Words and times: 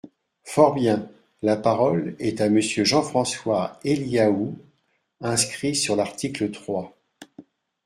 Fort 0.43 0.73
bien! 0.73 1.07
La 1.43 1.55
parole 1.55 2.15
est 2.17 2.41
à 2.41 2.49
Monsieur 2.49 2.83
Jean-François 2.83 3.79
Eliaou, 3.83 4.57
inscrit 5.19 5.75
sur 5.75 5.95
l’article 5.95 6.49
trois. 6.49 6.97